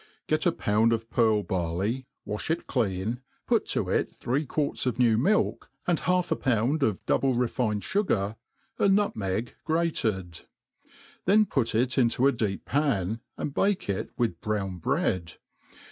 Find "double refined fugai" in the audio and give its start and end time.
7.05-8.35